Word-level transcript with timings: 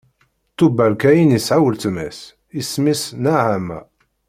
Tubal-Kayin 0.57 1.37
isɛa 1.37 1.59
weltma-s, 1.63 2.19
isem-is 2.59 3.03
Naɛama. 3.23 3.79